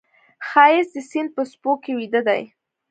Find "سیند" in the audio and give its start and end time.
1.09-1.29